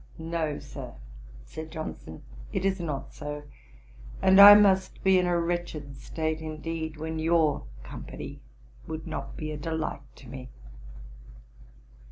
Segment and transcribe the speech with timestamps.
[0.17, 0.95] "No, Sir,
[1.45, 3.43] (said Johnson,) it is not so;
[4.19, 8.39] and I must be in a wretched state, indeed, when your company
[8.87, 10.49] would not be a delight to me."